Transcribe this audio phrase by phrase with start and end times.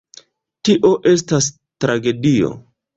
[0.69, 1.53] Tio estas
[1.87, 2.55] tragedio.